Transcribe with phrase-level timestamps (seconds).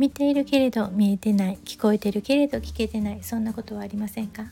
[0.00, 4.44] 見ているけれど見えてない聞こえてるけれど聞けてないそんなことはありませんか？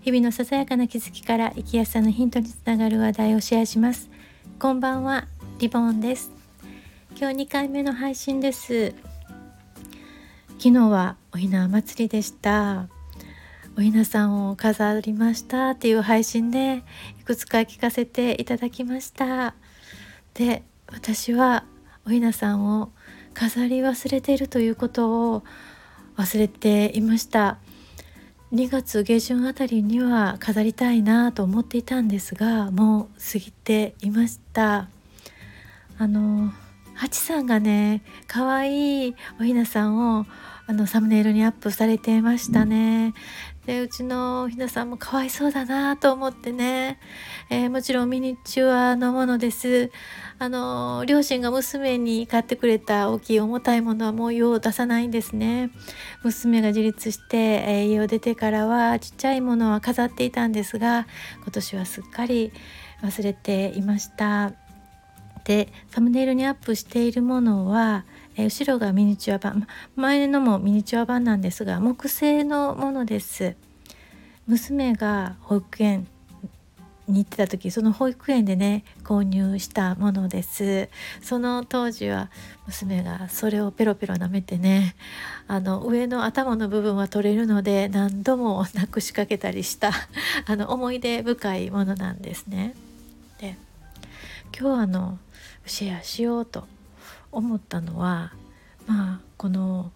[0.00, 4.10] 日々のささやかな気づきから生きやすさのヒントにつながる話題をシェアします。
[4.58, 5.28] こんばんは
[5.60, 6.32] リボンです。
[7.16, 8.92] 今日2回目の配信です。
[10.58, 12.88] 昨日はおひな祭りでした。
[13.78, 16.82] おひなさんを飾りましたっていう配信で
[17.20, 19.54] いくつか聞かせていただきました。
[20.34, 21.62] で私は
[22.04, 22.90] おひなさんを
[23.36, 25.42] 飾り忘れているということを
[26.16, 27.58] 忘れていました
[28.50, 34.88] 2月下旬あたりには飾りたいなと思っていたんですがもう過ぎていました
[35.98, 36.50] あの
[36.94, 40.26] ハチさんがね可愛いおひなさんを
[40.66, 43.14] あのサムネイルにアップされてましたね。
[43.66, 47.00] でうちのひなさんもかわいそうだなと思ってね、
[47.50, 49.90] えー、もちろんミニチュアのものです。
[50.38, 55.70] あの両親が娘に買ってくれた大きい重たいものはもう用を出さないんですね。
[56.22, 61.08] 娘が自立して、えー、家を出てからはちっちゃいものは飾っていたんですが
[61.42, 62.52] 今年はすっかり
[63.02, 64.52] 忘れていました。
[65.42, 68.04] でサムネイルにアップしているものは
[68.36, 69.66] え後ろがミニチュア版。
[69.96, 73.56] 前のもミニチュア版なんですが木製のものです。
[74.46, 76.06] 娘が保育園
[77.08, 80.88] に行ってた時その保育園でね購入したものです。
[81.22, 82.30] その当時は
[82.66, 84.96] 娘がそれをペロペロ舐めてね
[85.46, 89.92] あの上の頭の部分は取れるので何度もなくしかけたりした
[90.46, 92.74] あの思い出深いものなんですね。
[93.38, 93.56] で
[94.58, 95.18] 今日あの
[95.64, 96.66] シェアしようと
[97.36, 98.32] 思ったのは
[98.86, 99.92] まあこの、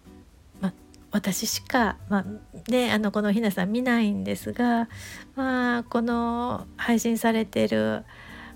[0.61, 0.73] まあ
[1.11, 4.87] 私しか、まあね、あのこのひなさん見ないんですが、
[5.35, 8.05] まあ、この配信されてる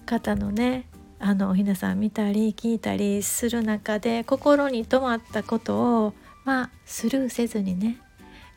[0.06, 0.88] 方のね
[1.20, 6.14] あのおひなさん見たり聞いたりする中で心に留まったことを
[6.44, 7.98] まあスルーせずにね、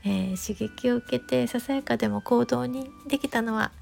[0.04, 3.72] えー、刺激を受けてささやかでも行動にできたのは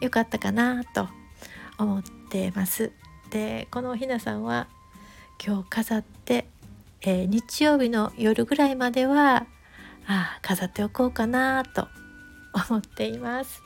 [0.00, 1.08] 良かったかなと
[1.78, 2.92] 思ってます。
[3.30, 4.68] でこのひなさんは
[5.44, 6.46] 今日飾って、
[7.02, 9.46] えー、日曜日の夜ぐらいまでは
[10.06, 11.88] あ飾っておこうかなと
[12.68, 13.62] 思っています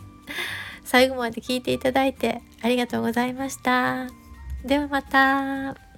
[0.85, 4.09] 最後まで聞いていただいてありがとうございました
[4.65, 5.92] ではまた。